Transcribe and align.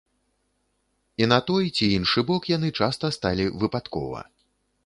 І 1.25 1.27
на 1.33 1.39
той 1.51 1.69
ці 1.75 1.85
іншы 1.97 2.25
бок 2.31 2.49
яны 2.57 2.73
часта 2.81 3.15
сталі 3.19 3.45
выпадкова. 3.67 4.27